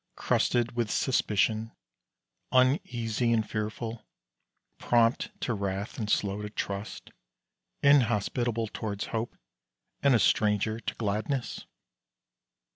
Crusted 0.15 0.75
with 0.75 0.89
suspicion; 0.89 1.73
uneasy 2.51 3.31
and 3.31 3.47
fearful, 3.47 4.03
prompt 4.79 5.29
to 5.41 5.53
wrath 5.53 5.99
and 5.99 6.09
slow 6.09 6.41
to 6.41 6.49
trust, 6.49 7.11
inhospitable 7.83 8.65
towards 8.73 9.05
hope, 9.13 9.37
and 10.01 10.15
a 10.15 10.19
stranger 10.19 10.79
to 10.79 10.95
gladness?" 10.95 11.67